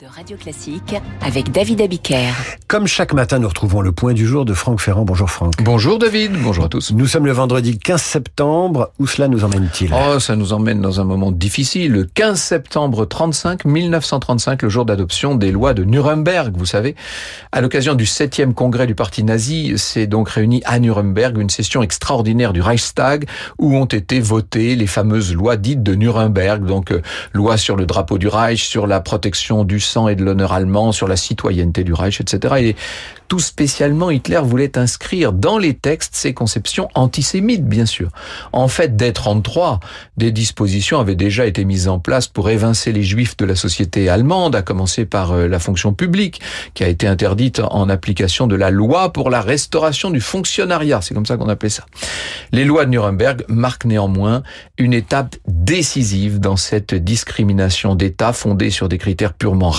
[0.00, 2.30] de Radio Classique avec David Abiker.
[2.68, 5.04] Comme chaque matin, nous retrouvons le point du jour de Franck Ferrand.
[5.04, 5.54] Bonjour Franck.
[5.62, 6.92] Bonjour David, bonjour à tous.
[6.92, 8.92] Nous sommes le vendredi 15 septembre.
[9.00, 9.92] Où cela nous emmène-t-il?
[9.92, 11.90] Oh, ça nous emmène dans un moment difficile.
[11.90, 16.94] Le 15 septembre 35, 1935, le jour d'adoption des lois de Nuremberg, vous savez.
[17.50, 21.82] À l'occasion du 7e congrès du parti nazi, s'est donc réuni à Nuremberg une session
[21.82, 23.26] extraordinaire du Reichstag
[23.58, 26.64] où ont été votées les fameuses lois dites de Nuremberg.
[26.66, 27.02] Donc, euh,
[27.32, 30.92] loi sur le drapeau du Reich, sur la protection du sang et de l'honneur allemand,
[30.92, 32.54] sur la citoyenneté du Reich, etc.
[32.58, 32.76] Et
[33.28, 38.08] tout spécialement, Hitler voulait inscrire dans les textes ses conceptions antisémites, bien sûr.
[38.52, 39.80] En fait, dès 33,
[40.16, 44.08] des dispositions avaient déjà été mises en place pour évincer les juifs de la société
[44.08, 46.40] allemande, à commencer par euh, la fonction publique,
[46.72, 51.00] qui a été interdite en application de la loi pour la restauration du fonctionnariat.
[51.02, 51.84] C'est comme ça qu'on appelait ça.
[52.52, 54.42] Les lois de Nuremberg marquent néanmoins
[54.78, 59.70] une étape décisive dans cette discrimination d'État fondée sur des critères purement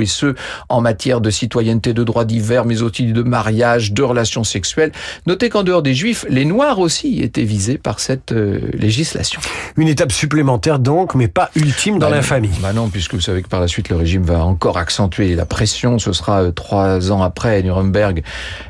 [0.00, 0.34] et ce,
[0.68, 4.92] en matière de citoyenneté de droits divers, mais aussi de mariage, de relations sexuelles.
[5.26, 9.40] Notez qu'en dehors des juifs, les noirs aussi étaient visés par cette euh, législation.
[9.76, 12.50] Une étape supplémentaire donc, mais pas ultime dans Bah, l'infamie.
[12.60, 15.44] Bah non, puisque vous savez que par la suite le régime va encore accentuer la
[15.46, 15.98] pression.
[15.98, 18.22] Ce sera euh, trois ans après à Nuremberg,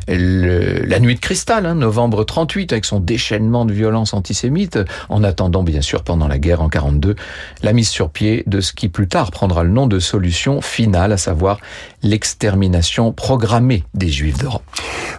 [0.08, 4.78] le- la nuit de cristal, hein, novembre 38, avec son déchaînement de violence antisémite.
[5.08, 7.14] En attendant, bien sûr, pendant la guerre en 42,
[7.62, 11.12] la mise sur pied de ce qui plus tard prendra le nom de solution finale,
[11.12, 11.58] à savoir
[12.02, 14.62] l'extermination programmée des Juifs d'Europe.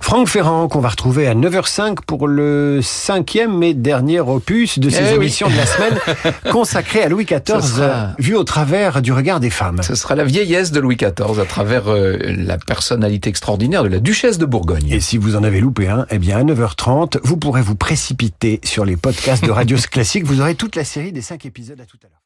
[0.01, 4.99] Franck Ferrand, qu'on va retrouver à 9h05 pour le cinquième et dernier opus de ces
[5.01, 5.15] Eh oui.
[5.15, 5.97] émissions de la semaine
[6.51, 9.81] consacrées à Louis XIV, sera- euh, vu au travers du regard des femmes.
[9.83, 13.99] Ce sera la vieillesse de Louis XIV à travers euh, la personnalité extraordinaire de la
[13.99, 14.89] duchesse de Bourgogne.
[14.91, 18.59] Et si vous en avez loupé un, eh bien à 9h30, vous pourrez vous précipiter
[18.63, 20.25] sur les podcasts de Radio Classique.
[20.25, 22.19] Vous aurez toute la série des cinq épisodes à tout à l'heure.